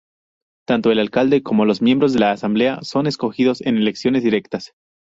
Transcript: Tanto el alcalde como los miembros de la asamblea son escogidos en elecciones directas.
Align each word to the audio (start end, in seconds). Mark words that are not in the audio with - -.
Tanto 0.67 0.91
el 0.91 0.97
alcalde 0.97 1.43
como 1.43 1.63
los 1.63 1.83
miembros 1.83 2.11
de 2.13 2.19
la 2.21 2.31
asamblea 2.31 2.79
son 2.81 3.05
escogidos 3.05 3.61
en 3.61 3.77
elecciones 3.77 4.23
directas. 4.23 4.73